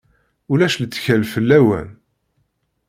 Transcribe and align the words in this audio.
Ulac 0.51 0.75
lettkal 0.77 1.21
fell-awen. 1.33 1.89